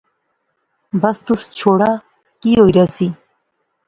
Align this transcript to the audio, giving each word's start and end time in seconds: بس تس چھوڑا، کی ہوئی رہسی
بس 1.01 1.17
تس 1.25 1.41
چھوڑا، 1.57 1.91
کی 2.41 2.51
ہوئی 2.59 2.73
رہسی 2.77 3.07